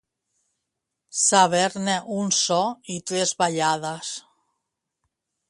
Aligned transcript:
Saber-ne 1.23 1.97
un 2.21 2.33
so 2.39 2.59
i 2.95 2.97
tres 3.13 3.35
ballades. 3.43 4.13